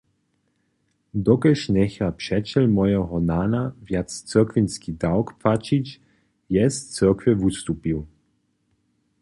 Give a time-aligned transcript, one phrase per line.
[1.25, 5.87] Dokelž njecha přećel mojeho nana wjace cyrkwinski dawk płaćić,
[6.55, 7.99] je z cyrkwje wustupił.